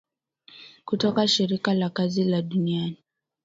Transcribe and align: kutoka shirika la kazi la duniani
kutoka 0.85 1.27
shirika 1.27 1.73
la 1.73 1.89
kazi 1.89 2.23
la 2.23 2.41
duniani 2.41 3.03